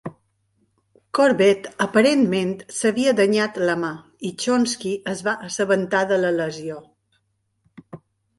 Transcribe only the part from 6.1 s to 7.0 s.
de la lesió.